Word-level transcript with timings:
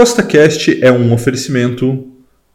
CostaCast 0.00 0.82
é 0.82 0.90
um 0.90 1.12
oferecimento 1.12 2.08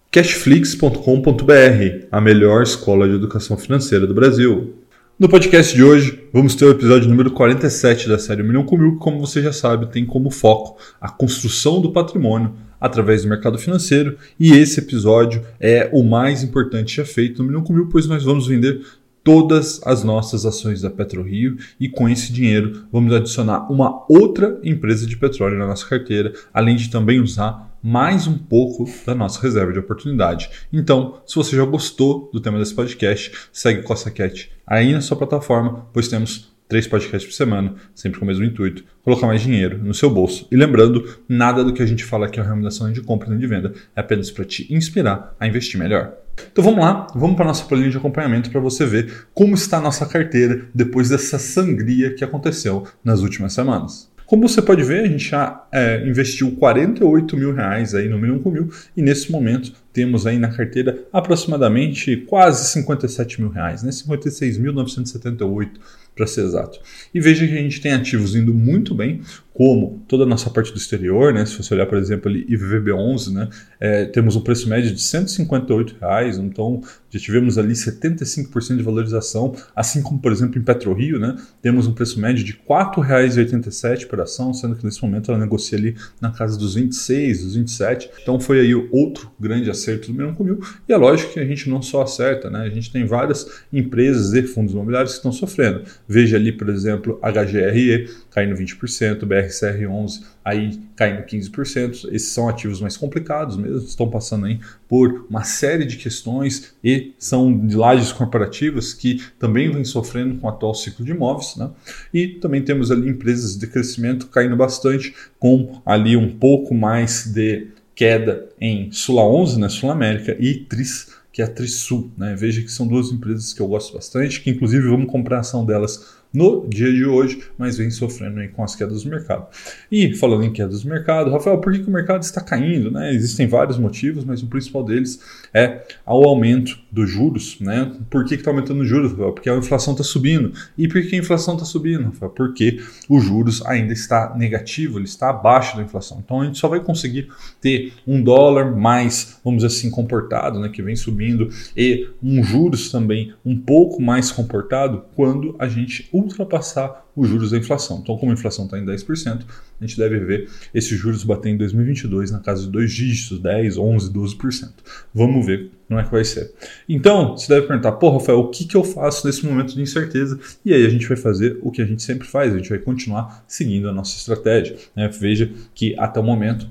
cashflix.com.br, 0.10 2.08
a 2.12 2.20
melhor 2.20 2.64
escola 2.64 3.08
de 3.08 3.14
educação 3.14 3.56
financeira 3.56 4.08
do 4.08 4.16
Brasil. 4.16 4.74
No 5.20 5.30
podcast 5.30 5.76
de 5.76 5.84
hoje, 5.84 6.24
vamos 6.34 6.56
ter 6.56 6.66
o 6.66 6.72
episódio 6.72 7.08
número 7.08 7.30
47 7.30 8.10
da 8.10 8.18
série 8.18 8.42
Milhão 8.42 8.66
com 8.66 8.76
Mil, 8.76 8.94
que, 8.94 8.98
como 8.98 9.20
você 9.20 9.44
já 9.44 9.54
sabe, 9.54 9.92
tem 9.92 10.08
como 10.08 10.32
foco 10.32 10.82
a 11.00 11.08
construção 11.08 11.80
do 11.80 11.92
patrimônio 11.92 12.52
através 12.82 13.22
do 13.22 13.30
mercado 13.30 13.60
financeiro. 13.60 14.18
E 14.40 14.54
esse 14.54 14.80
episódio 14.80 15.46
é 15.60 15.88
o 15.94 16.02
mais 16.04 16.42
importante 16.42 16.96
já 16.96 17.06
feito 17.06 17.44
no 17.44 17.50
Milhão 17.50 17.64
com 17.64 17.74
Mil, 17.74 17.90
pois 17.90 18.08
nós 18.08 18.24
vamos 18.24 18.48
vender 18.48 18.82
todas 19.26 19.82
as 19.84 20.04
nossas 20.04 20.46
ações 20.46 20.84
da 20.84 20.90
PetroRio 20.92 21.58
e 21.80 21.90
com 21.90 22.08
esse 22.08 22.32
dinheiro 22.32 22.86
vamos 22.92 23.12
adicionar 23.12 23.72
uma 23.72 24.06
outra 24.08 24.60
empresa 24.64 25.08
de 25.08 25.18
petróleo 25.18 25.58
na 25.58 25.66
nossa 25.66 25.88
carteira, 25.88 26.32
além 26.54 26.76
de 26.76 26.92
também 26.92 27.20
usar 27.20 27.76
mais 27.82 28.28
um 28.28 28.38
pouco 28.38 28.88
da 29.04 29.16
nossa 29.16 29.42
reserva 29.42 29.74
de 29.74 29.80
oportunidade. 29.80 30.50
Então, 30.72 31.22
se 31.26 31.36
você 31.36 31.56
já 31.56 31.66
gostou 31.66 32.30
do 32.32 32.40
tema 32.40 32.60
desse 32.60 32.76
podcast, 32.76 33.32
segue 33.52 33.82
Costa 33.82 34.12
Cat 34.12 34.52
aí 34.66 34.94
na 34.94 35.02
sua 35.02 35.18
plataforma, 35.18 35.88
pois 35.92 36.08
temos 36.08 36.55
três 36.68 36.88
podcasts 36.88 37.26
por 37.26 37.36
semana, 37.36 37.76
sempre 37.94 38.20
com 38.20 38.26
o 38.26 38.28
mesmo 38.28 38.44
intuito, 38.44 38.84
colocar 39.04 39.28
mais 39.28 39.42
dinheiro 39.42 39.78
no 39.78 39.94
seu 39.94 40.10
bolso. 40.10 40.48
E 40.52 40.56
lembrando, 40.56 41.18
nada 41.28 41.64
do 41.64 41.74
que 41.74 41.82
a 41.82 41.86
gente 41.86 42.04
fala 42.04 42.26
aqui 42.26 42.40
é 42.40 42.44
recomendação 42.44 42.92
de 42.92 43.02
compra 43.02 43.30
nem 43.30 43.40
de 43.40 43.48
venda, 43.48 43.74
é 43.96 44.02
apenas 44.02 44.32
para 44.32 44.46
te 44.46 44.74
inspirar 44.74 45.36
a 45.40 45.48
investir 45.48 45.80
melhor. 45.80 46.14
Então 46.52 46.64
vamos 46.64 46.80
lá, 46.80 47.08
vamos 47.16 47.36
para 47.36 47.46
a 47.46 47.48
nossa 47.48 47.66
planilha 47.66 47.92
de 47.92 47.98
acompanhamento 47.98 48.50
para 48.50 48.60
você 48.60 48.86
ver 48.86 49.28
como 49.34 49.56
está 49.56 49.78
a 49.78 49.82
nossa 49.82 50.06
carteira 50.06 50.66
depois 50.74 51.10
dessa 51.10 51.40
sangria 51.40 52.14
que 52.14 52.24
aconteceu 52.24 52.86
nas 53.04 53.22
últimas 53.22 53.54
semanas. 53.54 54.14
Como 54.26 54.48
você 54.48 54.60
pode 54.60 54.84
ver, 54.84 55.06
a 55.06 55.08
gente 55.08 55.30
já 55.30 55.68
é, 55.72 56.06
investiu 56.08 56.52
48 56.54 57.38
mil 57.38 57.54
reais 57.54 57.94
aí 57.94 58.10
no 58.10 58.18
Milhão 58.18 58.40
com 58.40 58.50
Mil 58.50 58.72
e 58.98 59.02
nesse 59.02 59.32
momento 59.32 59.72
temos 59.94 60.26
aí 60.26 60.40
na 60.40 60.48
carteira 60.48 61.04
aproximadamente 61.14 62.18
quase 62.18 62.68
57 62.72 63.40
mil 63.40 63.52
reais, 63.52 63.84
né? 63.84 63.92
56.978 63.92 65.70
para 66.16 66.26
ser 66.26 66.46
exato. 66.46 66.80
E 67.14 67.20
veja 67.20 67.46
que 67.46 67.54
a 67.54 67.62
gente 67.62 67.82
tem 67.82 67.92
ativos 67.92 68.36
indo 68.36 68.54
muito 68.54 68.96
bem, 68.96 69.22
como 69.56 70.04
toda 70.06 70.26
a 70.26 70.28
nossa 70.28 70.50
parte 70.50 70.74
do 70.74 70.78
exterior, 70.78 71.34
né? 71.34 71.46
Se 71.46 71.56
você 71.58 71.74
olhar, 71.74 71.86
por 71.86 71.98
exemplo, 71.98 72.30
ali 72.30 72.46
IVVB11, 72.46 73.32
né? 73.32 73.50
É, 73.80 74.04
temos 74.04 74.36
um 74.36 74.42
preço 74.42 74.68
médio 74.68 74.94
de 74.94 75.02
158 75.02 75.96
reais, 76.02 76.38
então 76.38 76.82
já 77.10 77.18
tivemos 77.22 77.58
ali 77.58 77.72
75% 77.72 78.76
de 78.76 78.84
valorização, 78.84 79.56
assim 79.74 80.02
como, 80.02 80.20
por 80.20 80.34
exemplo, 80.34 80.60
em 80.60 80.62
PetroRio, 80.62 81.20
né? 81.20 81.38
Temos 81.62 81.88
um 81.88 81.94
preço 81.94 82.20
médio 82.20 82.44
de 82.44 82.52
R$ 82.52 82.60
4,87 82.68 84.08
por 84.08 84.20
ação, 84.20 84.54
sendo 84.54 84.76
que 84.76 84.84
nesse 84.84 85.02
momento 85.02 85.32
ela 85.32 85.40
negocia 85.40 85.78
ali 85.78 85.96
na 86.20 86.32
casa 86.32 86.58
dos 86.58 86.76
26, 86.76 87.46
dos 87.46 87.56
27. 87.56 88.10
Então 88.22 88.38
foi 88.42 88.60
aí 88.60 88.76
outro 88.76 89.32
grande 89.40 89.70
acerto 89.70 90.08
do 90.08 90.14
Milhão 90.16 90.36
com 90.36 90.44
Mil. 90.44 90.60
E 90.86 90.92
é 90.92 90.98
lógico 90.98 91.32
que 91.32 91.40
a 91.40 91.46
gente 91.46 91.70
não 91.70 91.82
só 91.82 92.02
acerta, 92.02 92.50
né? 92.50 92.60
A 92.60 92.70
gente 92.70 92.92
tem 92.92 93.06
várias 93.06 93.48
empresas 93.72 94.34
e 94.34 94.44
fundos 94.44 94.74
imobiliários 94.74 95.14
que 95.14 95.18
estão 95.20 95.32
sofrendo. 95.32 95.84
Veja 96.08 96.38
ali, 96.38 96.52
por 96.52 96.70
exemplo, 96.70 97.20
HGRE 97.22 98.10
caindo 98.30 98.56
20%, 98.56 99.26
BRCR11 99.26 100.24
aí 100.44 100.80
caindo 100.96 101.24
15%. 101.24 102.14
Esses 102.14 102.30
são 102.30 102.48
ativos 102.48 102.80
mais 102.80 102.96
complicados 102.96 103.58
mesmo, 103.58 103.88
estão 103.88 104.10
passando 104.10 104.46
aí 104.46 104.60
por 104.88 105.26
uma 105.30 105.44
série 105.44 105.86
de 105.86 105.98
questões 105.98 106.76
e 106.84 107.14
são 107.18 107.66
de 107.66 107.76
lajes 107.76 108.12
corporativas 108.12 108.94
que 108.94 109.22
também 109.40 109.72
vêm 109.72 109.84
sofrendo 109.84 110.36
com 110.36 110.48
o 110.48 110.50
atual 110.50 110.76
ciclo 110.76 111.04
de 111.04 111.12
imóveis. 111.12 111.56
Né? 111.56 111.70
E 112.14 112.28
também 112.28 112.62
temos 112.62 112.92
ali 112.92 113.10
empresas 113.10 113.58
de 113.58 113.66
crescimento 113.66 114.28
caindo 114.28 114.56
bastante, 114.56 115.14
com 115.40 115.82
ali 115.86 116.16
um 116.16 116.38
pouco 116.38 116.76
mais 116.76 117.26
de 117.26 117.68
queda 117.96 118.50
em 118.60 118.92
Sula 118.92 119.24
11, 119.24 119.60
né, 119.60 119.70
Sul 119.70 119.90
América, 119.90 120.36
e 120.38 120.56
Tris, 120.56 121.08
que 121.36 121.42
é 121.42 121.46
a 121.46 121.50
Trisul. 121.50 122.10
Né? 122.18 122.34
Veja 122.34 122.62
que 122.62 122.72
são 122.72 122.88
duas 122.88 123.12
empresas 123.12 123.52
que 123.52 123.62
eu 123.62 123.68
gosto 123.68 123.94
bastante, 123.94 124.40
que 124.40 124.50
inclusive 124.50 124.88
vamos 124.88 125.12
comprar 125.12 125.40
ação 125.40 125.66
delas 125.66 126.16
no 126.36 126.68
dia 126.68 126.92
de 126.92 127.06
hoje, 127.06 127.42
mas 127.58 127.78
vem 127.78 127.90
sofrendo 127.90 128.40
aí 128.40 128.48
com 128.48 128.64
as 128.64 128.76
quedas 128.76 129.04
do 129.04 129.10
mercado. 129.10 129.48
E 129.92 130.14
falando 130.16 130.44
em 130.44 130.52
quedas 130.52 130.84
do 130.84 130.90
mercado, 130.90 131.32
Rafael, 131.32 131.58
por 131.60 131.72
que, 131.74 131.80
que 131.80 131.90
o 131.90 131.94
mercado 131.94 132.22
está 132.22 132.42
caindo? 132.42 132.92
Né? 132.92 133.14
Existem 133.14 133.48
vários 133.48 133.78
motivos, 133.78 134.24
mas 134.24 134.44
o 134.44 134.48
principal 134.48 134.84
deles 134.84 135.20
é 135.54 135.82
o 136.06 136.28
aumento 136.28 136.78
dos 136.92 137.10
juros. 137.10 137.60
Né? 137.60 137.92
Por 138.10 138.26
que 138.26 138.36
está 138.36 138.52
aumentando 138.52 138.82
os 138.82 138.88
juros, 138.88 139.12
Rafael? 139.12 139.32
Porque 139.32 139.50
a 139.50 139.56
inflação 139.56 139.94
está 139.94 140.04
subindo. 140.04 140.52
E 140.78 140.88
por 140.88 141.02
que 141.02 141.16
a 141.16 141.20
inflação 141.20 141.56
está 141.56 141.66
subindo, 141.66 142.04
Rafael? 142.04 142.32
Porque 142.32 142.80
os 143.10 143.24
juros 143.24 143.66
ainda 143.66 143.94
está 143.94 144.36
negativo, 144.36 145.00
ele 145.00 145.06
está 145.06 145.30
abaixo 145.30 145.78
da 145.78 145.84
inflação. 145.84 146.22
Então 146.24 146.42
a 146.42 146.46
gente 146.46 146.58
só 146.58 146.68
vai 146.68 146.80
conseguir 146.80 147.30
ter 147.62 147.94
um 148.06 148.22
dólar 148.22 148.76
mais, 148.76 149.40
vamos 149.44 149.64
dizer 149.64 149.76
assim, 149.76 149.90
comportado, 149.90 150.60
né? 150.60 150.70
que 150.70 150.82
vem 150.82 150.96
subindo, 150.96 151.50
e 151.76 152.10
um 152.22 152.44
juros 152.44 152.92
também 152.92 153.34
um 153.46 153.58
pouco 153.58 154.02
mais 154.02 154.32
comportado 154.32 155.06
quando 155.16 155.56
a 155.58 155.68
gente 155.68 156.10
ultrapassar 156.26 157.06
os 157.16 157.30
juros 157.30 157.52
da 157.52 157.58
inflação. 157.58 158.00
Então, 158.02 158.18
como 158.18 158.32
a 158.32 158.34
inflação 158.34 158.66
está 158.66 158.78
em 158.78 158.86
10%, 158.86 159.44
a 159.80 159.86
gente 159.86 159.98
deve 159.98 160.20
ver 160.20 160.50
esses 160.74 160.98
juros 160.98 161.24
bater 161.24 161.50
em 161.50 161.58
2022 161.58 162.32
na 162.32 162.40
casa 162.40 162.64
de 162.64 162.70
dois 162.70 162.92
dígitos, 162.92 163.40
10, 163.40 163.78
11, 163.78 164.12
12%. 164.12 164.70
Vamos 165.14 165.46
ver 165.46 165.72
como 165.88 166.00
é 166.00 166.04
que 166.04 166.12
vai 166.12 166.26
ser. 166.26 166.54
Então, 166.90 167.38
você 167.38 167.54
deve 167.54 167.68
perguntar, 167.68 167.94
pô, 167.94 168.10
Rafael, 168.10 168.40
o 168.40 168.50
que, 168.50 168.66
que 168.66 168.76
eu 168.76 168.84
faço 168.84 169.26
nesse 169.26 169.46
momento 169.46 169.74
de 169.74 169.82
incerteza? 169.82 170.40
E 170.66 170.74
aí 170.74 170.86
a 170.86 170.90
gente 170.90 171.08
vai 171.08 171.18
fazer 171.18 171.58
o 171.62 171.72
que 171.72 171.82
a 171.82 171.86
gente 171.86 172.04
sempre 172.04 172.28
faz, 172.28 172.54
a 172.54 172.58
gente 172.58 172.70
vai 172.70 172.80
continuar 172.80 173.46
seguindo 173.48 173.88
a 173.88 173.94
nossa 173.94 174.18
estratégia. 174.18 174.76
Né? 174.96 175.08
Veja 175.08 175.52
que 175.74 175.98
até 175.98 176.20
o 176.20 176.24
momento 176.24 176.68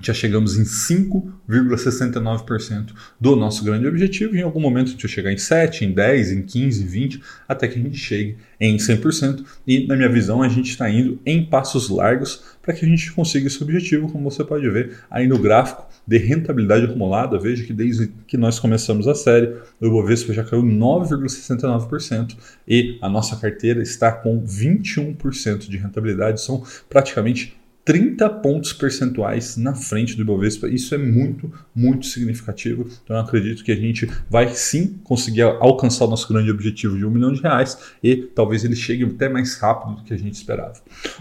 já 0.00 0.14
chegamos 0.14 0.56
em 0.56 0.64
5,69% 0.64 2.92
do 3.20 3.36
nosso 3.36 3.62
grande 3.64 3.86
objetivo. 3.86 4.34
Em 4.34 4.42
algum 4.42 4.60
momento 4.60 4.88
a 4.88 4.90
gente 4.90 5.02
vai 5.02 5.10
chegar 5.10 5.32
em 5.32 5.38
7, 5.38 5.84
em 5.84 5.92
10, 5.92 6.32
em 6.32 6.42
15, 6.42 6.84
20, 6.84 7.22
até 7.48 7.68
que 7.68 7.78
a 7.78 7.82
gente 7.82 7.98
chegue 7.98 8.36
em 8.58 8.76
100%. 8.76 9.44
E 9.66 9.86
na 9.86 9.96
minha 9.96 10.08
visão 10.08 10.42
a 10.42 10.48
gente 10.48 10.70
está 10.70 10.90
indo 10.90 11.20
em 11.24 11.44
passos 11.44 11.88
largos 11.88 12.42
para 12.62 12.74
que 12.74 12.84
a 12.84 12.88
gente 12.88 13.12
consiga 13.12 13.46
esse 13.46 13.62
objetivo, 13.62 14.10
como 14.10 14.30
você 14.30 14.44
pode 14.44 14.68
ver 14.68 14.98
aí 15.10 15.26
no 15.26 15.38
gráfico 15.38 15.88
de 16.06 16.18
rentabilidade 16.18 16.84
acumulada. 16.86 17.38
Veja 17.38 17.64
que 17.64 17.72
desde 17.72 18.08
que 18.26 18.36
nós 18.36 18.58
começamos 18.58 19.06
a 19.06 19.14
série, 19.14 19.54
o 19.80 19.86
Ibovespa 19.86 20.32
já 20.32 20.44
caiu 20.44 20.62
9,69% 20.62 22.36
e 22.66 22.98
a 23.00 23.08
nossa 23.08 23.36
carteira 23.36 23.80
está 23.82 24.10
com 24.12 24.44
21% 24.44 25.68
de 25.68 25.76
rentabilidade. 25.76 26.40
São 26.40 26.64
praticamente 26.88 27.59
30 27.84 28.28
pontos 28.28 28.72
percentuais 28.72 29.56
na 29.56 29.74
frente 29.74 30.14
do 30.14 30.22
Ibovespa. 30.22 30.68
Isso 30.68 30.94
é 30.94 30.98
muito, 30.98 31.52
muito 31.74 32.06
significativo. 32.06 32.86
Então 33.02 33.16
eu 33.16 33.22
acredito 33.22 33.64
que 33.64 33.72
a 33.72 33.76
gente 33.76 34.08
vai 34.28 34.54
sim 34.54 34.98
conseguir 35.02 35.42
alcançar 35.42 36.04
o 36.04 36.08
nosso 36.08 36.28
grande 36.28 36.50
objetivo 36.50 36.96
de 36.96 37.04
um 37.04 37.10
milhão 37.10 37.32
de 37.32 37.40
reais 37.40 37.78
e 38.02 38.16
talvez 38.16 38.64
ele 38.64 38.76
chegue 38.76 39.04
até 39.04 39.28
mais 39.28 39.56
rápido 39.56 39.96
do 39.96 40.04
que 40.04 40.12
a 40.12 40.18
gente 40.18 40.34
esperava. 40.34 40.74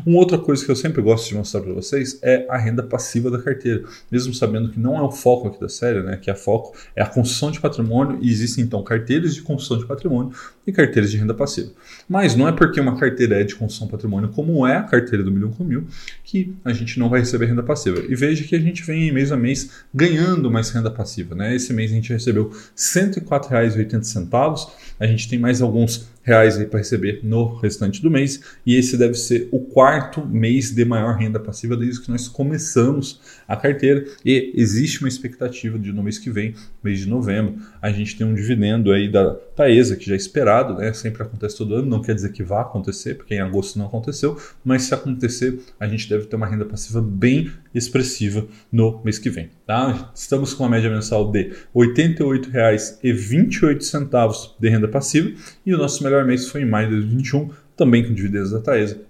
Uma 0.06 0.20
outra 0.20 0.38
coisa 0.38 0.64
que 0.64 0.70
eu 0.70 0.75
sempre 0.75 1.02
gosto 1.02 1.30
de 1.30 1.36
mostrar 1.36 1.62
para 1.62 1.74
vocês 1.74 2.20
é 2.22 2.46
a 2.50 2.58
renda 2.58 2.84
passiva 2.84 3.31
da 3.31 3.41
carteira. 3.41 3.84
Mesmo 4.12 4.34
sabendo 4.34 4.70
que 4.70 4.80
não 4.80 4.97
é 4.97 5.02
o 5.02 5.12
foco 5.12 5.47
aqui 5.47 5.59
da 5.59 5.70
série, 5.70 6.03
né? 6.03 6.18
que 6.18 6.30
a 6.30 6.36
foco 6.36 6.76
é 6.96 7.02
a 7.02 7.08
construção 7.08 7.52
de 7.52 7.59
patrimônio 7.59 8.20
e 8.22 8.30
existem 8.30 8.64
então 8.64 8.84
carteiras 8.84 9.34
de 9.34 9.41
construção 9.41 9.78
de 9.78 9.86
patrimônio 9.86 10.34
e 10.68 10.72
carteiras 10.72 11.09
de 11.09 11.18
renda 11.18 11.34
passiva. 11.34 11.72
Mas 12.08 12.36
não 12.36 12.47
é 12.47 12.52
porque 12.52 12.80
uma 12.80 12.97
carteira 12.97 13.40
é 13.40 13.44
de 13.44 13.56
construção 13.56 13.88
de 13.88 13.91
patrimônio 13.91 14.30
como 14.30 14.68
é 14.68 14.76
a 14.76 14.84
carteira 14.84 15.24
do 15.24 15.31
milhão 15.31 15.52
com 15.52 15.64
mil 15.64 15.88
que 16.24 16.48
a 16.63 16.73
gente 16.73 16.99
não 16.99 17.09
vai 17.09 17.19
receber 17.19 17.45
renda 17.47 17.63
passiva. 17.63 18.03
E 18.07 18.15
veja 18.15 18.43
que 18.43 18.55
a 18.55 18.59
gente 18.59 18.83
vem 18.83 19.11
mês 19.11 19.31
a 19.31 19.37
mês 19.37 19.71
ganhando 19.93 20.49
mais 20.51 20.69
renda 20.69 20.91
passiva. 20.91 21.35
Né? 21.35 21.55
Esse 21.55 21.73
mês 21.73 21.91
a 21.91 21.95
gente 21.95 22.11
recebeu 22.11 22.49
R$ 22.49 22.55
104,80. 22.77 24.69
A 24.99 25.07
gente 25.07 25.29
tem 25.29 25.39
mais 25.39 25.61
alguns 25.61 26.07
reais 26.29 26.57
aí 26.57 26.66
para 26.66 26.78
receber 26.78 27.22
no 27.23 27.56
restante 27.56 28.01
do 28.01 28.09
mês. 28.09 28.40
E 28.66 28.75
esse 28.75 28.95
deve 28.95 29.16
ser 29.16 29.50
o 29.51 29.59
quarto 29.59 30.25
mês 30.25 30.72
de 30.72 30.85
maior 30.85 31.16
renda 31.17 31.40
passiva 31.40 31.75
desde 31.75 32.01
que 32.01 32.12
nós 32.12 32.28
começamos 32.28 33.19
a 33.47 33.56
carteira. 33.56 34.06
E 34.23 34.53
existe 34.56 34.99
uma 35.02 35.08
expectativa 35.08 35.78
de 35.79 35.91
no 35.91 36.03
mês 36.03 36.20
que 36.20 36.29
vem, 36.29 36.53
mês 36.84 36.99
de 36.99 37.09
novembro, 37.09 37.55
a 37.81 37.91
gente 37.91 38.16
tem 38.16 38.26
um 38.26 38.35
dividendo 38.35 38.91
aí 38.91 39.11
da 39.11 39.34
Taesa 39.34 39.96
que 39.96 40.05
já 40.05 40.14
é 40.14 40.17
esperado, 40.17 40.76
né? 40.76 40.93
Sempre 40.93 41.23
acontece 41.23 41.58
todo 41.58 41.76
ano, 41.76 41.87
não 41.87 42.02
quer 42.02 42.14
dizer 42.14 42.31
que 42.31 42.43
vá 42.43 42.61
acontecer, 42.61 43.16
porque 43.16 43.34
em 43.34 43.40
agosto 43.40 43.79
não 43.79 43.87
aconteceu, 43.87 44.37
mas 44.64 44.84
se 44.84 44.93
acontecer, 44.93 45.59
a 45.79 45.87
gente 45.87 46.08
deve 46.08 46.26
ter 46.26 46.35
uma 46.35 46.47
renda 46.47 46.66
passiva 46.66 47.02
bem 47.02 47.52
expressiva 47.73 48.45
no 48.71 49.01
mês 49.03 49.19
que 49.19 49.29
vem, 49.29 49.49
tá? 49.66 50.11
Estamos 50.16 50.53
com 50.53 50.63
uma 50.63 50.69
média 50.69 50.89
mensal 50.89 51.29
de 51.31 51.41
R$ 51.43 51.53
88,28 51.75 54.55
de 54.59 54.69
renda 54.69 54.87
passiva 54.87 55.31
e 55.66 55.73
o 55.73 55.77
nosso 55.77 56.03
melhor 56.03 56.23
mês 56.25 56.47
foi 56.47 56.61
em 56.61 56.66
maio 56.66 56.89
de 56.89 56.95
2021, 56.95 57.49
também 57.75 58.05
com 58.05 58.13
dividendos 58.13 58.51
da 58.51 58.59
Taesa, 58.59 59.01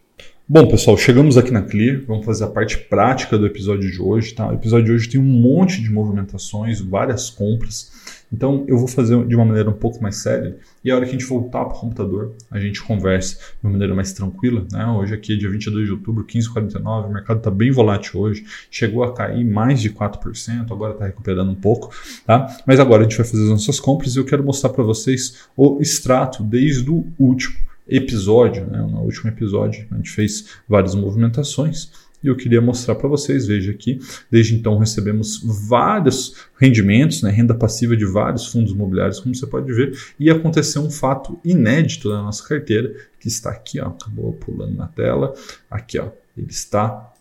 Bom, 0.48 0.66
pessoal, 0.66 0.98
chegamos 0.98 1.38
aqui 1.38 1.52
na 1.52 1.62
Clear, 1.62 2.02
vamos 2.04 2.26
fazer 2.26 2.42
a 2.42 2.48
parte 2.48 2.76
prática 2.76 3.38
do 3.38 3.46
episódio 3.46 3.88
de 3.88 4.02
hoje. 4.02 4.34
Tá? 4.34 4.48
O 4.48 4.54
episódio 4.54 4.86
de 4.86 4.92
hoje 4.92 5.08
tem 5.08 5.20
um 5.20 5.24
monte 5.24 5.80
de 5.80 5.88
movimentações, 5.88 6.80
várias 6.80 7.30
compras. 7.30 7.92
Então 8.30 8.64
eu 8.66 8.76
vou 8.76 8.88
fazer 8.88 9.24
de 9.24 9.36
uma 9.36 9.44
maneira 9.44 9.70
um 9.70 9.74
pouco 9.74 10.02
mais 10.02 10.16
séria 10.16 10.56
e 10.82 10.90
a 10.90 10.96
hora 10.96 11.04
que 11.04 11.10
a 11.10 11.12
gente 11.12 11.24
voltar 11.24 11.64
para 11.64 11.76
o 11.76 11.80
computador, 11.80 12.32
a 12.50 12.58
gente 12.58 12.82
conversa 12.82 13.36
de 13.36 13.42
uma 13.62 13.70
maneira 13.70 13.94
mais 13.94 14.12
tranquila. 14.12 14.66
Né? 14.72 14.84
Hoje 14.84 15.14
aqui 15.14 15.34
é 15.34 15.36
dia 15.36 15.48
22 15.48 15.86
de 15.86 15.92
outubro, 15.92 16.24
15h49, 16.24 17.06
o 17.06 17.12
mercado 17.12 17.38
está 17.38 17.50
bem 17.50 17.70
volátil 17.70 18.20
hoje, 18.20 18.44
chegou 18.68 19.04
a 19.04 19.14
cair 19.14 19.44
mais 19.44 19.80
de 19.80 19.90
4%, 19.90 20.72
agora 20.72 20.92
está 20.94 21.06
recuperando 21.06 21.52
um 21.52 21.54
pouco. 21.54 21.94
Tá? 22.26 22.58
Mas 22.66 22.80
agora 22.80 23.02
a 23.02 23.04
gente 23.04 23.16
vai 23.16 23.24
fazer 23.24 23.44
as 23.44 23.50
nossas 23.50 23.78
compras 23.78 24.16
e 24.16 24.18
eu 24.18 24.24
quero 24.24 24.42
mostrar 24.42 24.70
para 24.70 24.82
vocês 24.82 25.46
o 25.56 25.80
extrato 25.80 26.42
desde 26.42 26.90
o 26.90 27.06
último 27.16 27.54
episódio, 27.88 28.66
né? 28.66 28.78
no 28.78 29.00
último 29.00 29.28
episódio 29.30 29.86
a 29.90 29.96
gente 29.96 30.10
fez 30.10 30.46
várias 30.68 30.94
movimentações 30.94 31.90
e 32.22 32.28
eu 32.28 32.36
queria 32.36 32.60
mostrar 32.60 32.94
para 32.94 33.08
vocês, 33.08 33.46
veja 33.46 33.72
aqui, 33.72 33.98
desde 34.30 34.54
então 34.54 34.78
recebemos 34.78 35.42
vários 35.68 36.36
rendimentos, 36.58 37.20
né, 37.22 37.30
renda 37.30 37.54
passiva 37.54 37.96
de 37.96 38.04
vários 38.04 38.46
fundos 38.46 38.72
imobiliários, 38.72 39.18
como 39.18 39.34
você 39.34 39.46
pode 39.46 39.72
ver, 39.72 39.98
e 40.20 40.30
aconteceu 40.30 40.82
um 40.82 40.90
fato 40.90 41.38
inédito 41.44 42.08
na 42.08 42.22
nossa 42.22 42.46
carteira, 42.46 42.94
que 43.18 43.26
está 43.26 43.50
aqui, 43.50 43.80
ó, 43.80 43.88
acabou 43.88 44.32
pulando 44.34 44.76
na 44.76 44.86
tela, 44.86 45.34
aqui, 45.68 45.98
ó, 45.98 46.10
ele 46.36 46.50
está 46.50 47.12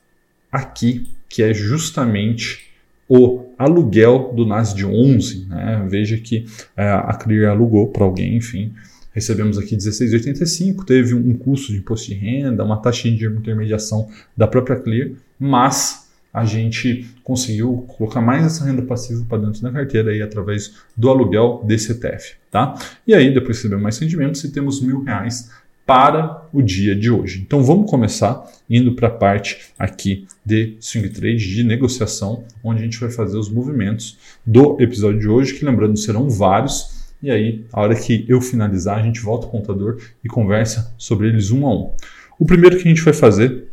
aqui, 0.51 1.09
que 1.27 1.41
é 1.41 1.53
justamente 1.53 2.69
o 3.07 3.53
aluguel 3.57 4.31
do 4.33 4.45
NAS 4.45 4.73
de 4.73 4.85
11, 4.85 5.45
né? 5.47 5.85
Veja 5.89 6.17
que 6.17 6.45
é, 6.77 6.89
a 6.89 7.13
Clear 7.13 7.51
alugou 7.51 7.89
para 7.89 8.05
alguém, 8.05 8.37
enfim, 8.37 8.73
recebemos 9.11 9.57
aqui 9.57 9.75
16,85, 9.75 10.85
teve 10.85 11.13
um 11.13 11.33
custo 11.33 11.71
de 11.71 11.79
imposto 11.79 12.07
de 12.07 12.15
renda, 12.15 12.63
uma 12.63 12.77
taxa 12.77 13.09
de 13.09 13.25
intermediação 13.25 14.09
da 14.35 14.47
própria 14.47 14.77
Clear, 14.77 15.11
mas 15.39 16.09
a 16.33 16.45
gente 16.45 17.05
conseguiu 17.23 17.85
colocar 17.89 18.21
mais 18.21 18.45
essa 18.45 18.63
renda 18.63 18.81
passiva 18.81 19.25
para 19.27 19.39
dentro 19.39 19.61
da 19.61 19.71
carteira 19.71 20.11
aí 20.11 20.21
através 20.21 20.75
do 20.95 21.09
aluguel 21.09 21.61
desse 21.65 21.91
ETF, 21.91 22.35
tá? 22.49 22.75
E 23.05 23.13
aí 23.13 23.33
depois 23.33 23.57
recebemos 23.57 23.83
mais 23.83 23.97
rendimentos 23.97 24.43
e 24.43 24.51
temos 24.51 24.81
mil 24.81 25.03
reais 25.03 25.49
para 25.85 26.47
o 26.53 26.61
dia 26.61 26.95
de 26.95 27.11
hoje. 27.11 27.41
Então 27.45 27.61
vamos 27.61 27.89
começar 27.89 28.49
indo 28.69 28.93
para 28.93 29.09
a 29.09 29.11
parte 29.11 29.73
aqui 29.77 30.25
de 30.45 30.77
swing 30.79 31.09
trade, 31.09 31.53
de 31.53 31.63
negociação, 31.65 32.45
onde 32.63 32.79
a 32.79 32.83
gente 32.83 32.97
vai 32.97 33.11
fazer 33.11 33.37
os 33.37 33.49
movimentos 33.49 34.17
do 34.45 34.77
episódio 34.79 35.19
de 35.19 35.27
hoje, 35.27 35.53
que 35.53 35.65
lembrando 35.65 35.97
serão 35.97 36.29
vários 36.29 37.00
e 37.21 37.29
aí, 37.29 37.65
a 37.71 37.81
hora 37.81 37.95
que 37.95 38.25
eu 38.27 38.41
finalizar, 38.41 38.97
a 38.97 39.03
gente 39.03 39.19
volta 39.19 39.45
ao 39.45 39.51
contador 39.51 39.99
e 40.23 40.27
conversa 40.27 40.93
sobre 40.97 41.27
eles 41.27 41.51
um 41.51 41.65
a 41.67 41.73
um. 41.73 41.91
O 42.39 42.45
primeiro 42.45 42.77
que 42.77 42.87
a 42.87 42.89
gente 42.89 43.03
vai 43.03 43.13
fazer 43.13 43.67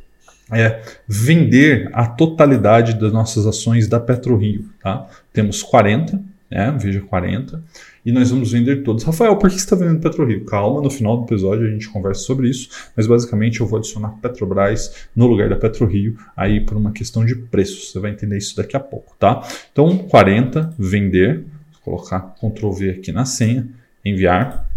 é 0.53 0.83
vender 1.06 1.91
a 1.93 2.06
totalidade 2.06 2.99
das 2.99 3.12
nossas 3.12 3.47
ações 3.47 3.87
da 3.89 3.99
PetroRio. 3.99 4.67
Tá? 4.83 5.06
Temos 5.33 5.62
40, 5.62 6.23
né? 6.50 6.77
veja 6.79 7.00
40, 7.00 7.62
e 8.05 8.12
nós 8.12 8.31
vamos 8.31 8.53
vender 8.53 8.83
todos. 8.83 9.05
Rafael, 9.05 9.37
por 9.37 9.50
que 9.50 9.56
você 9.56 9.65
está 9.65 9.77
vendendo 9.77 10.00
PetroRio? 10.00 10.45
Calma, 10.45 10.83
no 10.83 10.91
final 10.91 11.17
do 11.17 11.25
episódio 11.25 11.67
a 11.67 11.71
gente 11.71 11.89
conversa 11.89 12.23
sobre 12.23 12.49
isso, 12.49 12.69
mas 12.97 13.06
basicamente 13.06 13.61
eu 13.61 13.67
vou 13.67 13.79
adicionar 13.79 14.11
Petrobras 14.23 15.09
no 15.15 15.27
lugar 15.27 15.49
da 15.49 15.56
PetroRio 15.56 16.17
aí 16.37 16.61
por 16.61 16.77
uma 16.77 16.93
questão 16.93 17.25
de 17.25 17.35
preço. 17.35 17.91
Você 17.91 17.99
vai 17.99 18.11
entender 18.11 18.37
isso 18.37 18.56
daqui 18.56 18.77
a 18.77 18.81
pouco, 18.81 19.15
tá? 19.19 19.47
Então, 19.73 19.99
40, 19.99 20.75
vender 20.79 21.45
colocar 21.88 22.35
Ctrl 22.38 22.70
V 22.70 22.90
aqui 22.90 23.12
na 23.12 23.25
senha, 23.25 23.67
enviar. 24.05 24.69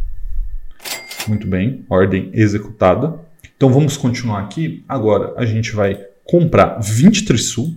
Muito 1.28 1.46
bem, 1.46 1.86
ordem 1.90 2.32
executada. 2.34 3.20
Então 3.56 3.72
vamos 3.72 3.98
continuar 3.98 4.42
aqui. 4.42 4.84
Agora 4.88 5.34
a 5.38 5.46
gente 5.46 5.72
vai 5.74 6.08
comprar 6.24 6.80
20 6.80 7.26
Trisul. 7.26 7.76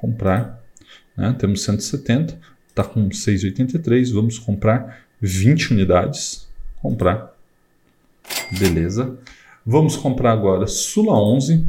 Comprar, 0.00 0.62
né? 1.16 1.34
temos 1.38 1.62
170, 1.62 2.38
está 2.68 2.84
com 2.84 3.08
6,83. 3.08 4.12
Vamos 4.12 4.38
comprar 4.38 5.00
20 5.20 5.72
unidades. 5.72 6.48
Comprar. 6.82 7.34
Beleza. 8.58 9.16
Vamos 9.64 9.96
comprar 9.96 10.32
agora 10.32 10.66
Sula 10.66 11.14
11. 11.14 11.66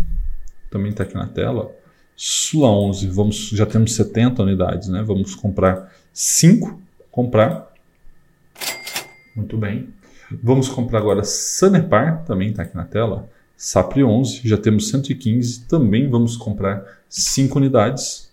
Também 0.69 0.91
está 0.91 1.03
aqui 1.03 1.15
na 1.15 1.27
tela. 1.27 1.71
Sula 2.19 2.67
11, 2.69 3.07
vamos, 3.09 3.49
já 3.49 3.63
temos 3.63 3.93
70 3.93 4.41
unidades, 4.41 4.89
né? 4.89 5.03
Vamos 5.03 5.35
comprar 5.35 5.93
5, 6.19 6.81
comprar. 7.11 7.71
Muito 9.35 9.55
bem. 9.55 9.93
Vamos 10.41 10.67
comprar 10.67 10.97
agora 10.97 11.23
Sanepar, 11.23 12.25
também 12.25 12.49
está 12.49 12.63
aqui 12.63 12.75
na 12.75 12.85
tela. 12.85 13.29
Sapri 13.55 14.03
11, 14.03 14.41
já 14.43 14.57
temos 14.57 14.89
115, 14.89 15.67
também 15.67 16.09
vamos 16.09 16.35
comprar 16.35 16.83
5 17.07 17.59
unidades. 17.59 18.31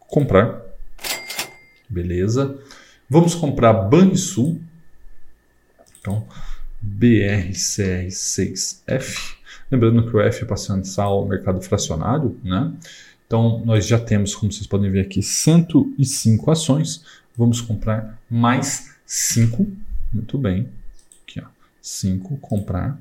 Comprar. 0.00 0.60
Beleza. 1.88 2.58
Vamos 3.08 3.34
comprar 3.34 3.72
Banrisul. 3.72 4.60
Então, 6.00 6.28
BRCR6F. 6.84 9.36
Lembrando 9.70 10.06
que 10.06 10.14
o 10.14 10.20
F 10.20 10.44
é 10.44 10.46
para 10.46 10.58
o 11.08 11.26
mercado 11.26 11.62
fracionário, 11.62 12.38
né? 12.44 12.74
Então, 13.30 13.62
nós 13.64 13.86
já 13.86 13.96
temos, 13.96 14.34
como 14.34 14.50
vocês 14.50 14.66
podem 14.66 14.90
ver 14.90 15.02
aqui, 15.02 15.22
105 15.22 16.50
ações. 16.50 17.04
Vamos 17.38 17.60
comprar 17.60 18.18
mais 18.28 18.96
5. 19.06 19.68
Muito 20.12 20.36
bem. 20.36 20.68
Aqui, 21.22 21.40
ó. 21.40 21.46
5, 21.80 22.38
comprar. 22.38 23.00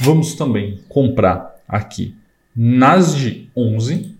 Vamos 0.00 0.34
também 0.34 0.80
comprar 0.88 1.62
aqui 1.68 2.12
NASD 2.56 3.48
11. 3.56 4.16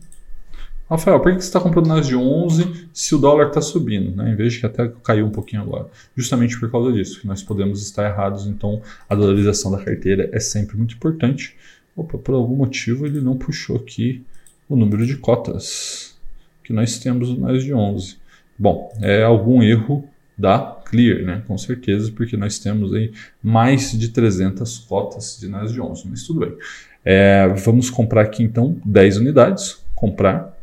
Rafael, 0.88 1.18
por 1.18 1.32
que 1.32 1.40
você 1.40 1.48
está 1.48 1.58
comprando 1.58 1.88
nas 1.88 2.06
de 2.06 2.14
11 2.14 2.88
se 2.94 3.16
o 3.16 3.18
dólar 3.18 3.48
está 3.48 3.60
subindo? 3.60 4.14
Né? 4.14 4.30
Em 4.30 4.36
vez 4.36 4.52
de 4.52 4.60
que 4.60 4.66
até 4.66 4.92
caiu 5.02 5.26
um 5.26 5.32
pouquinho 5.32 5.62
agora. 5.62 5.88
Justamente 6.16 6.56
por 6.56 6.70
causa 6.70 6.92
disso, 6.92 7.20
que 7.20 7.26
nós 7.26 7.42
podemos 7.42 7.82
estar 7.82 8.08
errados. 8.08 8.46
Então, 8.46 8.80
a 9.08 9.16
dolarização 9.16 9.72
da 9.72 9.82
carteira 9.82 10.30
é 10.32 10.38
sempre 10.38 10.76
muito 10.76 10.94
importante. 10.94 11.56
Opa, 11.96 12.16
por 12.16 12.36
algum 12.36 12.54
motivo 12.54 13.06
ele 13.06 13.20
não 13.20 13.36
puxou 13.36 13.74
aqui 13.74 14.24
o 14.68 14.76
número 14.76 15.06
de 15.06 15.16
cotas 15.16 16.18
que 16.62 16.72
nós 16.72 16.98
temos 16.98 17.36
NAS 17.38 17.64
de 17.64 17.72
11. 17.72 18.16
Bom, 18.58 18.92
é 19.00 19.22
algum 19.22 19.62
erro 19.62 20.08
da 20.36 20.76
Clear, 20.84 21.22
né? 21.22 21.42
Com 21.46 21.56
certeza, 21.58 22.12
porque 22.12 22.36
nós 22.36 22.58
temos 22.58 22.94
aí 22.94 23.12
mais 23.42 23.92
de 23.92 24.08
300 24.08 24.78
cotas 24.80 25.38
de 25.40 25.48
NAS 25.48 25.72
de 25.72 25.80
11, 25.80 26.08
mas 26.08 26.22
tudo 26.22 26.40
bem. 26.40 26.56
É, 27.04 27.48
vamos 27.64 27.90
comprar 27.90 28.22
aqui 28.22 28.42
então 28.42 28.80
10 28.84 29.18
unidades. 29.18 29.82
Comprar. 29.94 30.56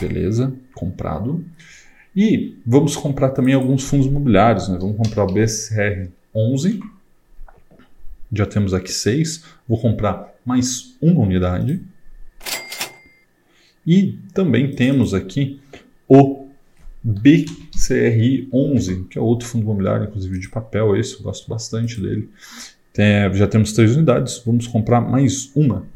Beleza, 0.00 0.52
comprado. 0.74 1.44
E 2.14 2.58
vamos 2.66 2.96
comprar 2.96 3.30
também 3.30 3.54
alguns 3.54 3.84
fundos 3.84 4.06
imobiliários. 4.06 4.68
Né? 4.68 4.76
Vamos 4.78 4.96
comprar 4.96 5.24
o 5.24 5.32
BCR 5.32 6.08
11. 6.34 6.80
Já 8.32 8.46
temos 8.46 8.74
aqui 8.74 8.92
6. 8.92 9.44
Vou 9.66 9.80
comprar 9.80 10.34
mais 10.44 10.96
uma 11.00 11.20
unidade. 11.20 11.80
E 13.86 14.18
também 14.32 14.74
temos 14.74 15.12
aqui 15.12 15.60
o 16.08 16.46
BCRI 17.02 18.48
11, 18.52 19.04
que 19.10 19.18
é 19.18 19.20
outro 19.20 19.48
fundo 19.48 19.64
imobiliário, 19.64 20.06
inclusive 20.06 20.38
de 20.38 20.48
papel, 20.48 20.96
esse 20.96 21.14
eu 21.14 21.22
gosto 21.22 21.48
bastante 21.48 22.00
dele. 22.00 22.28
Tem, 22.92 23.32
já 23.34 23.46
temos 23.46 23.72
três 23.72 23.96
unidades, 23.96 24.40
vamos 24.44 24.66
comprar 24.66 25.00
mais 25.00 25.50
uma. 25.54 25.86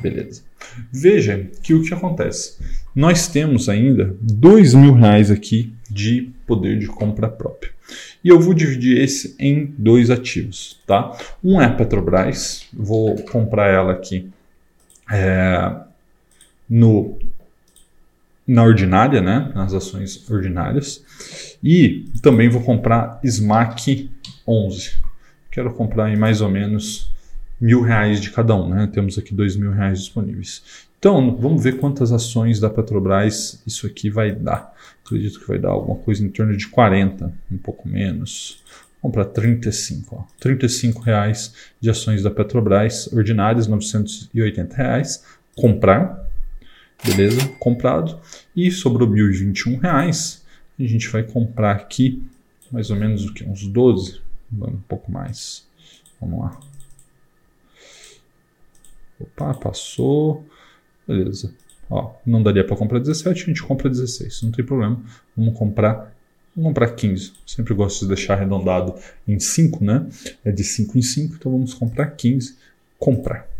Beleza. 0.00 0.42
Veja 0.92 1.50
que 1.62 1.74
o 1.74 1.82
que 1.82 1.94
acontece? 1.94 2.58
Nós 2.94 3.26
temos 3.28 3.68
ainda 3.68 4.14
dois 4.20 4.74
mil 4.74 4.92
reais 4.92 5.30
aqui 5.30 5.72
de 5.90 6.30
poder 6.46 6.78
de 6.78 6.86
compra 6.86 7.28
própria. 7.28 7.72
E 8.22 8.28
eu 8.28 8.40
vou 8.40 8.54
dividir 8.54 9.00
esse 9.00 9.34
em 9.38 9.74
dois 9.78 10.10
ativos, 10.10 10.80
tá? 10.86 11.16
Um 11.42 11.60
é 11.60 11.66
a 11.66 11.72
Petrobras, 11.72 12.66
vou 12.72 13.16
comprar 13.24 13.68
ela 13.68 13.92
aqui 13.92 14.30
é, 15.10 15.74
no 16.68 17.18
na 18.46 18.62
ordinária, 18.62 19.22
né? 19.22 19.50
Nas 19.54 19.72
ações 19.72 20.28
ordinárias. 20.30 21.02
E 21.62 22.04
também 22.20 22.48
vou 22.48 22.62
comprar 22.62 23.18
SMAC 23.24 24.10
11. 24.46 24.98
Quero 25.50 25.72
comprar 25.72 26.12
em 26.12 26.16
mais 26.16 26.40
ou 26.40 26.50
menos 26.50 27.10
mil 27.60 27.80
reais 27.80 28.20
de 28.20 28.30
cada 28.30 28.54
um, 28.54 28.68
né? 28.68 28.88
Temos 28.92 29.16
aqui 29.16 29.32
dois 29.32 29.56
mil 29.56 29.72
reais 29.72 30.00
disponíveis. 30.00 30.62
Então, 30.98 31.36
vamos 31.36 31.62
ver 31.62 31.78
quantas 31.78 32.12
ações 32.12 32.58
da 32.58 32.70
Petrobras 32.70 33.62
isso 33.66 33.86
aqui 33.86 34.08
vai 34.08 34.32
dar. 34.32 34.72
Acredito 35.04 35.38
que 35.38 35.46
vai 35.46 35.58
dar 35.58 35.68
alguma 35.68 35.98
coisa 35.98 36.24
em 36.24 36.30
torno 36.30 36.56
de 36.56 36.66
40, 36.68 37.30
um 37.52 37.58
pouco 37.58 37.86
menos. 37.86 38.62
Vamos 39.02 39.14
para 39.14 39.26
35. 39.26 40.16
Ó. 40.16 40.24
35 40.40 41.02
reais 41.02 41.52
de 41.78 41.90
ações 41.90 42.22
da 42.22 42.30
Petrobras 42.30 43.12
ordinárias, 43.12 43.66
980 43.66 44.74
reais. 44.74 45.22
Comprar, 45.54 46.23
beleza? 47.02 47.48
Comprado. 47.58 48.20
E 48.54 48.70
sobrou 48.70 49.08
1.021 49.08 49.80
reais. 49.80 50.44
A 50.78 50.82
gente 50.82 51.08
vai 51.08 51.22
comprar 51.22 51.76
aqui 51.76 52.22
mais 52.70 52.90
ou 52.90 52.96
menos 52.96 53.24
o 53.24 53.32
que? 53.32 53.44
Uns 53.44 53.66
12? 53.66 54.20
Um 54.52 54.80
pouco 54.88 55.10
mais. 55.10 55.66
Vamos 56.20 56.40
lá. 56.40 56.60
Opa, 59.20 59.54
passou. 59.54 60.44
Beleza. 61.06 61.54
Ó, 61.88 62.14
não 62.24 62.42
daria 62.42 62.66
para 62.66 62.76
comprar 62.76 62.98
17, 62.98 63.42
a 63.42 63.46
gente 63.46 63.62
compra 63.62 63.88
16, 63.88 64.42
não 64.42 64.50
tem 64.50 64.64
problema. 64.64 65.00
Vamos 65.36 65.56
comprar, 65.56 66.14
vamos 66.56 66.70
comprar 66.70 66.88
15. 66.94 67.32
Sempre 67.46 67.74
gosto 67.74 68.00
de 68.00 68.08
deixar 68.08 68.34
arredondado 68.34 68.94
em 69.28 69.38
5, 69.38 69.84
né? 69.84 70.08
É 70.44 70.50
de 70.50 70.64
5 70.64 70.98
em 70.98 71.02
5, 71.02 71.34
então 71.34 71.52
vamos 71.52 71.74
comprar 71.74 72.06
15. 72.06 72.56
Comprar. 72.98 73.53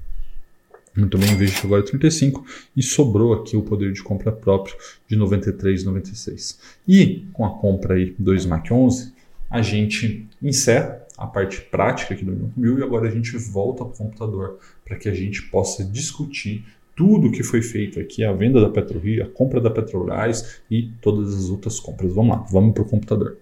Muito 0.97 1.19
bem, 1.19 1.35
vejo 1.37 1.61
que 1.61 1.67
agora 1.67 1.83
é 1.83 1.87
35 1.87 2.45
e 2.77 2.83
sobrou 2.83 3.35
aqui 3.35 3.57
o 3.57 3.63
poder 3.63 3.93
de 3.93 4.03
compra 4.03 4.31
próprio 4.31 4.77
de 5.09 5.17
93,96. 5.17 6.59
E 6.87 7.27
com 7.33 7.45
a 7.45 7.59
compra 7.59 7.95
aí 7.95 8.15
2 8.17 8.47
MAC 8.47 8.73
11, 8.73 9.13
a 9.51 9.61
gente 9.61 10.29
encerra 10.41 11.05
a 11.19 11.27
parte 11.27 11.61
prática 11.61 12.15
aqui 12.15 12.25
do 12.25 12.53
mil 12.57 12.79
e 12.79 12.83
agora 12.83 13.09
a 13.09 13.11
gente 13.11 13.37
volta 13.37 13.85
para 13.85 13.95
o 13.95 13.97
computador 13.97 14.59
para 14.85 14.97
que 14.97 15.09
a 15.09 15.15
gente 15.15 15.43
possa 15.43 15.85
discutir 15.85 16.65
tudo 16.97 17.31
que 17.31 17.43
foi 17.43 17.61
feito 17.61 17.99
aqui, 17.99 18.25
a 18.25 18.33
venda 18.33 18.61
da 18.61 18.69
PetroRio, 18.69 19.25
a 19.25 19.29
compra 19.29 19.61
da 19.61 19.71
Petrobras 19.71 20.61
e 20.71 20.91
todas 21.01 21.35
as 21.35 21.51
outras 21.51 21.81
compras. 21.81 22.15
Vamos 22.15 22.37
lá, 22.37 22.47
vamos 22.51 22.73
para 22.73 22.83
o 22.83 22.89
computador. 22.89 23.37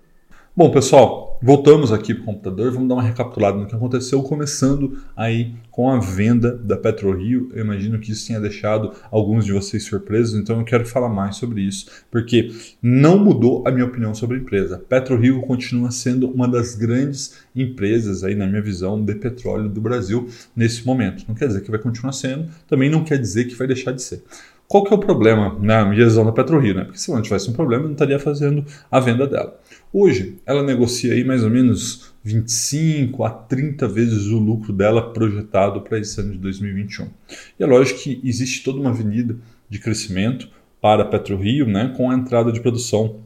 Bom, 0.54 0.70
pessoal, 0.70 1.40
voltamos 1.42 1.92
aqui 1.92 2.12
para 2.12 2.24
o 2.24 2.26
computador, 2.26 2.70
vamos 2.70 2.86
dar 2.86 2.96
uma 2.96 3.02
recapitulada 3.02 3.56
no 3.56 3.66
que 3.66 3.74
aconteceu, 3.74 4.22
começando 4.22 4.98
aí 5.16 5.54
com 5.70 5.88
a 5.88 5.98
venda 5.98 6.54
da 6.54 6.76
PetroRio. 6.76 7.50
Eu 7.54 7.64
imagino 7.64 7.98
que 7.98 8.12
isso 8.12 8.26
tenha 8.26 8.38
deixado 8.38 8.92
alguns 9.10 9.46
de 9.46 9.52
vocês 9.52 9.82
surpresos, 9.82 10.38
então 10.38 10.58
eu 10.58 10.64
quero 10.66 10.84
falar 10.84 11.08
mais 11.08 11.36
sobre 11.36 11.62
isso, 11.62 11.86
porque 12.10 12.50
não 12.82 13.18
mudou 13.18 13.66
a 13.66 13.70
minha 13.70 13.86
opinião 13.86 14.14
sobre 14.14 14.36
a 14.36 14.40
empresa. 14.40 14.76
PetroRio 14.76 15.40
continua 15.40 15.90
sendo 15.90 16.28
uma 16.28 16.46
das 16.46 16.74
grandes 16.74 17.38
empresas 17.56 18.22
aí, 18.22 18.34
na 18.34 18.46
minha 18.46 18.60
visão, 18.60 19.02
de 19.02 19.14
petróleo 19.14 19.70
do 19.70 19.80
Brasil 19.80 20.28
nesse 20.54 20.84
momento. 20.84 21.24
Não 21.26 21.34
quer 21.34 21.46
dizer 21.46 21.62
que 21.62 21.70
vai 21.70 21.80
continuar 21.80 22.12
sendo, 22.12 22.50
também 22.68 22.90
não 22.90 23.04
quer 23.04 23.18
dizer 23.18 23.46
que 23.46 23.54
vai 23.54 23.66
deixar 23.66 23.92
de 23.92 24.02
ser. 24.02 24.22
Qual 24.72 24.84
que 24.84 24.90
é 24.90 24.96
o 24.96 24.98
problema 24.98 25.54
na 25.60 25.92
gestão 25.92 26.24
da 26.24 26.32
PetroRio? 26.32 26.74
Né? 26.74 26.84
Porque 26.84 26.98
se 26.98 27.10
não 27.10 27.20
tivesse 27.20 27.50
um 27.50 27.52
problema, 27.52 27.84
não 27.84 27.92
estaria 27.92 28.18
fazendo 28.18 28.64
a 28.90 28.98
venda 29.00 29.26
dela. 29.26 29.60
Hoje, 29.92 30.38
ela 30.46 30.62
negocia 30.62 31.12
aí 31.12 31.22
mais 31.22 31.44
ou 31.44 31.50
menos 31.50 32.14
25 32.24 33.22
a 33.22 33.28
30 33.28 33.86
vezes 33.86 34.28
o 34.28 34.38
lucro 34.38 34.72
dela 34.72 35.12
projetado 35.12 35.82
para 35.82 35.98
esse 35.98 36.18
ano 36.18 36.32
de 36.32 36.38
2021. 36.38 37.06
E 37.60 37.62
é 37.62 37.66
lógico 37.66 38.00
que 38.00 38.22
existe 38.24 38.64
toda 38.64 38.80
uma 38.80 38.88
avenida 38.88 39.36
de 39.68 39.78
crescimento 39.78 40.48
para 40.80 41.02
a 41.02 41.06
PetroRio, 41.06 41.66
né, 41.66 41.92
com 41.94 42.10
a 42.10 42.14
entrada 42.14 42.50
de 42.50 42.58
produção 42.58 43.16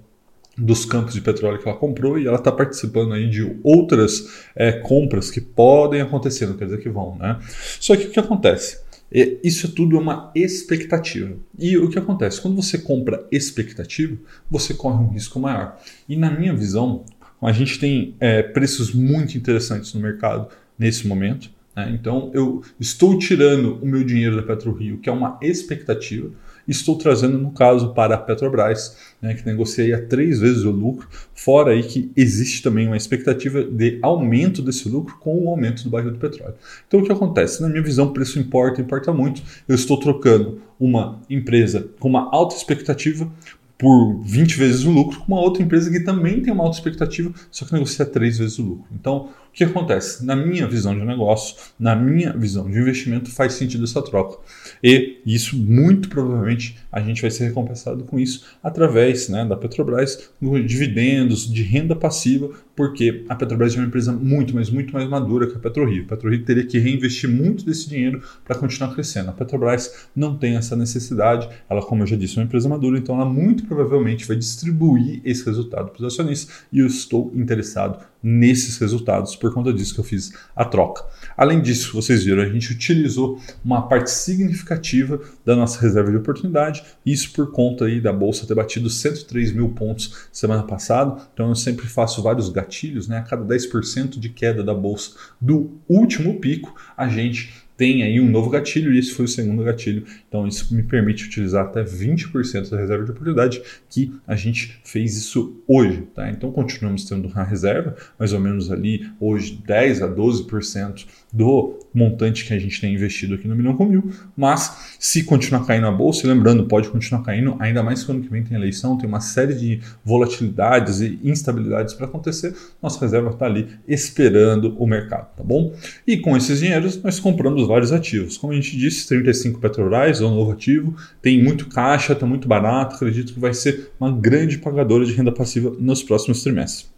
dos 0.58 0.84
campos 0.84 1.14
de 1.14 1.20
petróleo 1.20 1.60
que 1.60 1.68
ela 1.68 1.78
comprou 1.78 2.18
e 2.18 2.26
ela 2.26 2.38
está 2.38 2.50
participando 2.50 3.12
aí 3.12 3.30
de 3.30 3.56
outras 3.62 4.48
é, 4.56 4.72
compras 4.72 5.30
que 5.30 5.40
podem 5.40 6.00
acontecer, 6.00 6.46
não 6.46 6.56
quer 6.56 6.64
dizer 6.64 6.80
que 6.80 6.88
vão, 6.88 7.14
né? 7.16 7.38
Só 7.78 7.94
que 7.94 8.06
o 8.06 8.10
que 8.10 8.18
acontece? 8.18 8.80
Isso 9.10 9.72
tudo 9.72 9.96
é 9.96 10.00
uma 10.00 10.32
expectativa. 10.34 11.36
E 11.58 11.76
o 11.76 11.88
que 11.88 11.98
acontece? 11.98 12.40
Quando 12.40 12.56
você 12.56 12.78
compra 12.78 13.26
expectativa, 13.30 14.16
você 14.50 14.74
corre 14.74 15.02
um 15.02 15.08
risco 15.08 15.38
maior. 15.38 15.80
E 16.08 16.16
na 16.16 16.30
minha 16.30 16.54
visão, 16.54 17.04
a 17.40 17.52
gente 17.52 17.78
tem 17.78 18.14
é, 18.18 18.42
preços 18.42 18.92
muito 18.92 19.36
interessantes 19.36 19.94
no 19.94 20.00
mercado 20.00 20.48
nesse 20.78 21.06
momento. 21.06 21.50
Né? 21.74 21.90
Então 21.92 22.30
eu 22.34 22.62
estou 22.80 23.18
tirando 23.18 23.78
o 23.82 23.86
meu 23.86 24.02
dinheiro 24.02 24.36
da 24.36 24.42
PetroRio, 24.42 24.98
que 24.98 25.08
é 25.08 25.12
uma 25.12 25.38
expectativa, 25.40 26.30
estou 26.68 26.96
trazendo, 26.96 27.38
no 27.38 27.50
caso, 27.50 27.94
para 27.94 28.14
a 28.14 28.18
Petrobras, 28.18 28.96
né, 29.20 29.34
que 29.34 29.44
negocia 29.46 30.00
três 30.02 30.40
vezes 30.40 30.64
o 30.64 30.70
lucro, 30.70 31.08
fora 31.34 31.72
aí 31.72 31.82
que 31.82 32.10
existe 32.16 32.62
também 32.62 32.86
uma 32.86 32.96
expectativa 32.96 33.62
de 33.62 33.98
aumento 34.02 34.62
desse 34.62 34.88
lucro 34.88 35.16
com 35.18 35.44
o 35.44 35.48
aumento 35.48 35.84
do 35.84 35.90
barril 35.90 36.12
do 36.12 36.18
petróleo. 36.18 36.54
Então 36.86 37.00
o 37.00 37.04
que 37.04 37.12
acontece? 37.12 37.62
Na 37.62 37.68
minha 37.68 37.82
visão, 37.82 38.12
preço 38.12 38.38
importa, 38.38 38.80
importa 38.80 39.12
muito. 39.12 39.42
Eu 39.68 39.74
estou 39.74 39.98
trocando 39.98 40.60
uma 40.78 41.20
empresa 41.30 41.88
com 41.98 42.08
uma 42.08 42.30
alta 42.32 42.54
expectativa 42.54 43.30
por 43.78 44.22
20 44.22 44.56
vezes 44.56 44.84
o 44.84 44.90
lucro 44.90 45.20
com 45.20 45.26
uma 45.32 45.40
outra 45.40 45.62
empresa 45.62 45.90
que 45.90 46.00
também 46.00 46.40
tem 46.40 46.52
uma 46.52 46.64
alta 46.64 46.78
expectativa, 46.78 47.32
só 47.50 47.64
que 47.64 47.72
negocia 47.72 48.06
três 48.06 48.38
vezes 48.38 48.58
o 48.58 48.62
lucro. 48.62 48.86
Então, 48.92 49.28
que 49.56 49.64
acontece? 49.64 50.22
Na 50.22 50.36
minha 50.36 50.68
visão 50.68 50.94
de 50.94 51.02
negócio, 51.02 51.56
na 51.80 51.96
minha 51.96 52.30
visão 52.34 52.70
de 52.70 52.78
investimento, 52.78 53.30
faz 53.30 53.54
sentido 53.54 53.84
essa 53.84 54.02
troca. 54.02 54.38
E 54.84 55.22
isso, 55.24 55.56
muito 55.56 56.10
provavelmente, 56.10 56.76
a 56.92 57.00
gente 57.00 57.22
vai 57.22 57.30
ser 57.30 57.46
recompensado 57.46 58.04
com 58.04 58.18
isso 58.18 58.44
através 58.62 59.30
né, 59.30 59.46
da 59.46 59.56
Petrobras, 59.56 60.28
de 60.38 60.62
dividendos, 60.62 61.50
de 61.50 61.62
renda 61.62 61.96
passiva, 61.96 62.50
porque 62.76 63.24
a 63.30 63.34
Petrobras 63.34 63.74
é 63.74 63.78
uma 63.78 63.86
empresa 63.86 64.12
muito, 64.12 64.54
mas 64.54 64.68
muito 64.68 64.92
mais 64.92 65.08
madura 65.08 65.46
que 65.46 65.56
a 65.56 65.58
PetroRio. 65.58 66.04
A 66.04 66.08
PetroRio 66.08 66.44
teria 66.44 66.66
que 66.66 66.78
reinvestir 66.78 67.30
muito 67.30 67.64
desse 67.64 67.88
dinheiro 67.88 68.22
para 68.44 68.58
continuar 68.58 68.92
crescendo. 68.92 69.30
A 69.30 69.32
Petrobras 69.32 70.06
não 70.14 70.36
tem 70.36 70.56
essa 70.56 70.76
necessidade. 70.76 71.48
Ela, 71.66 71.80
como 71.80 72.02
eu 72.02 72.06
já 72.06 72.14
disse, 72.16 72.36
é 72.36 72.42
uma 72.42 72.44
empresa 72.44 72.68
madura, 72.68 72.98
então 72.98 73.14
ela 73.14 73.24
muito 73.24 73.64
provavelmente 73.64 74.26
vai 74.26 74.36
distribuir 74.36 75.22
esse 75.24 75.46
resultado 75.46 75.92
para 75.92 76.00
os 76.00 76.12
acionistas 76.12 76.66
e 76.70 76.80
eu 76.80 76.86
estou 76.86 77.32
interessado 77.34 78.04
nesses 78.28 78.76
resultados 78.78 79.36
por 79.36 79.54
conta 79.54 79.72
disso 79.72 79.94
que 79.94 80.00
eu 80.00 80.04
fiz 80.04 80.32
a 80.56 80.64
troca. 80.64 81.04
Além 81.36 81.62
disso, 81.62 81.92
vocês 81.92 82.24
viram, 82.24 82.42
a 82.42 82.48
gente 82.48 82.72
utilizou 82.72 83.40
uma 83.64 83.86
parte 83.86 84.10
significativa 84.10 85.20
da 85.44 85.54
nossa 85.54 85.80
reserva 85.80 86.10
de 86.10 86.16
oportunidade, 86.16 86.82
isso 87.04 87.32
por 87.32 87.52
conta 87.52 87.84
aí 87.84 88.00
da 88.00 88.12
bolsa 88.12 88.44
ter 88.44 88.54
batido 88.56 88.90
103 88.90 89.52
mil 89.52 89.68
pontos 89.68 90.26
semana 90.32 90.64
passada. 90.64 91.22
Então 91.32 91.50
eu 91.50 91.54
sempre 91.54 91.86
faço 91.86 92.20
vários 92.20 92.48
gatilhos, 92.48 93.06
né? 93.06 93.18
A 93.18 93.22
cada 93.22 93.44
10% 93.44 94.18
de 94.18 94.28
queda 94.28 94.64
da 94.64 94.74
bolsa 94.74 95.12
do 95.40 95.78
último 95.88 96.40
pico, 96.40 96.74
a 96.96 97.06
gente 97.06 97.65
tem 97.76 98.02
aí 98.02 98.20
um 98.20 98.28
novo 98.28 98.50
gatilho 98.50 98.92
e 98.92 98.98
esse 98.98 99.12
foi 99.12 99.26
o 99.26 99.28
segundo 99.28 99.62
gatilho. 99.62 100.04
Então 100.28 100.46
isso 100.46 100.74
me 100.74 100.82
permite 100.82 101.26
utilizar 101.26 101.66
até 101.66 101.84
20% 101.84 102.70
da 102.70 102.78
reserva 102.78 103.04
de 103.04 103.10
oportunidade 103.10 103.62
que 103.88 104.12
a 104.26 104.34
gente 104.34 104.80
fez 104.84 105.16
isso 105.16 105.62
hoje. 105.66 106.02
Tá? 106.14 106.30
Então 106.30 106.50
continuamos 106.50 107.04
tendo 107.04 107.28
uma 107.28 107.44
reserva, 107.44 107.94
mais 108.18 108.32
ou 108.32 108.40
menos 108.40 108.70
ali 108.70 109.10
hoje 109.20 109.60
10 109.66 110.02
a 110.02 110.08
12% 110.08 111.06
do 111.32 111.78
montante 111.92 112.44
que 112.44 112.52
a 112.52 112.58
gente 112.58 112.80
tem 112.80 112.94
investido 112.94 113.34
aqui 113.34 113.48
no 113.48 113.56
Milhão 113.56 113.76
com 113.76 113.86
Mil, 113.86 114.10
mas 114.36 114.96
se 114.98 115.24
continuar 115.24 115.64
caindo 115.66 115.86
a 115.86 115.90
bolsa, 115.90 116.26
lembrando, 116.26 116.66
pode 116.66 116.88
continuar 116.88 117.22
caindo, 117.22 117.56
ainda 117.58 117.82
mais 117.82 118.04
que 118.04 118.10
ano 118.10 118.20
que 118.20 118.28
vem 118.28 118.42
tem 118.42 118.56
eleição, 118.56 118.98
tem 118.98 119.08
uma 119.08 119.20
série 119.20 119.54
de 119.54 119.80
volatilidades 120.04 121.00
e 121.00 121.18
instabilidades 121.24 121.94
para 121.94 122.06
acontecer, 122.06 122.54
nossa 122.82 123.00
reserva 123.00 123.30
está 123.30 123.46
ali 123.46 123.68
esperando 123.88 124.76
o 124.78 124.86
mercado, 124.86 125.28
tá 125.36 125.42
bom? 125.42 125.74
E 126.06 126.18
com 126.18 126.36
esses 126.36 126.60
dinheiros 126.60 127.02
nós 127.02 127.18
compramos 127.18 127.65
vários 127.66 127.92
ativos. 127.92 128.36
Como 128.36 128.52
a 128.52 128.56
gente 128.56 128.76
disse, 128.76 129.06
35 129.08 129.60
Petrobras 129.60 130.20
é 130.20 130.24
um 130.24 130.34
novo 130.34 130.52
ativo, 130.52 130.96
tem 131.20 131.42
muito 131.42 131.66
caixa, 131.66 132.12
está 132.12 132.26
muito 132.26 132.46
barato, 132.48 132.96
acredito 132.96 133.34
que 133.34 133.40
vai 133.40 133.52
ser 133.52 133.92
uma 134.00 134.10
grande 134.10 134.58
pagadora 134.58 135.04
de 135.04 135.12
renda 135.12 135.32
passiva 135.32 135.74
nos 135.78 136.02
próximos 136.02 136.42
trimestres. 136.42 136.90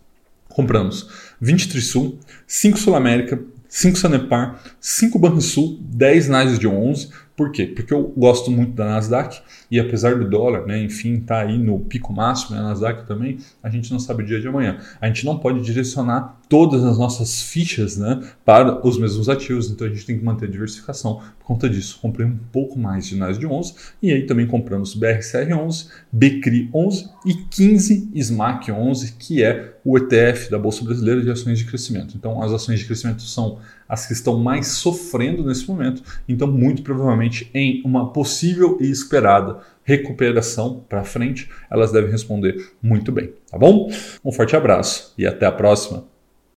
Compramos 0.49 1.09
20 1.41 1.69
Trisul, 1.69 2.19
5 2.47 2.79
Sul 2.79 2.95
América, 2.95 3.41
5 3.69 3.99
Sanepar, 3.99 4.63
5 4.81 5.19
Banrisul, 5.19 5.79
10 5.81 6.29
Nice 6.29 6.59
de 6.59 6.67
11, 6.67 7.11
Por 7.39 7.53
quê? 7.53 7.67
Porque 7.67 7.95
eu 7.95 8.13
gosto 8.17 8.51
muito 8.51 8.73
da 8.73 8.85
Nasdaq 8.85 9.41
e 9.71 9.79
apesar 9.79 10.19
do 10.19 10.29
dólar, 10.29 10.67
né, 10.67 10.83
enfim, 10.83 11.21
tá 11.21 11.43
aí 11.43 11.57
no 11.57 11.79
pico 11.79 12.13
máximo, 12.13 12.57
né, 12.57 12.61
a 12.61 12.65
Nasdaq 12.65 13.07
também, 13.07 13.39
a 13.63 13.71
gente 13.71 13.93
não 13.93 14.01
sabe 14.01 14.25
o 14.25 14.27
dia 14.27 14.41
de 14.41 14.49
amanhã. 14.49 14.81
A 15.01 15.07
gente 15.07 15.25
não 15.25 15.39
pode 15.39 15.61
direcionar 15.61 16.41
todas 16.49 16.83
as 16.83 16.99
nossas 16.99 17.41
fichas 17.41 17.97
né, 17.97 18.21
para 18.45 18.85
os 18.85 18.99
mesmos 18.99 19.29
ativos, 19.29 19.71
então 19.71 19.87
a 19.87 19.91
gente 19.91 20.05
tem 20.05 20.19
que 20.19 20.25
manter 20.25 20.47
a 20.47 20.51
diversificação. 20.51 21.21
Por 21.39 21.47
conta 21.47 21.71
disso, 21.71 22.01
comprei 22.03 22.27
um 22.27 22.37
pouco 22.51 22.77
mais 22.77 23.07
de 23.07 23.15
NAS 23.15 23.39
de 23.39 23.47
11 23.47 23.73
e 24.03 24.11
aí 24.11 24.27
também 24.27 24.45
compramos 24.45 24.99
BRCR11, 24.99 25.91
BCRI11 26.13 27.09
e 27.25 27.35
15 27.35 28.11
SMAC 28.17 28.73
11, 28.73 29.13
que 29.13 29.45
é 29.45 29.77
o 29.85 29.97
ETF 29.97 30.51
da 30.51 30.59
Bolsa 30.59 30.85
Brasileira 30.85 31.23
de 31.23 31.31
Ações 31.31 31.61
de 31.61 31.67
Crescimento. 31.67 32.17
Então, 32.17 32.43
as 32.43 32.51
ações 32.51 32.81
de 32.81 32.85
crescimento 32.85 33.23
são 33.23 33.61
as 33.89 34.07
que 34.07 34.13
estão 34.13 34.39
mais 34.39 34.69
sofrendo 34.69 35.45
nesse 35.45 35.67
momento, 35.67 36.03
então, 36.29 36.47
muito 36.47 36.83
provavelmente, 36.83 37.51
em 37.55 37.83
uma 37.85 38.13
possível 38.13 38.77
e 38.81 38.91
esperada 38.91 39.61
recuperação 39.85 40.85
para 40.89 41.05
frente, 41.05 41.49
elas 41.71 41.91
devem 41.91 42.11
responder 42.11 42.73
muito 42.83 43.11
bem, 43.11 43.33
tá 43.51 43.57
bom? 43.57 43.91
Um 44.23 44.31
forte 44.31 44.55
abraço 44.55 45.15
e 45.17 45.27
até 45.27 45.47
a 45.47 45.53
próxima. 45.53 46.05